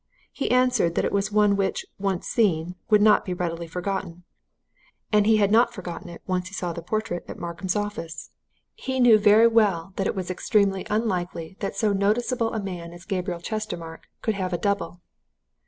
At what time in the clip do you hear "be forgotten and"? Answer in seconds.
3.67-5.27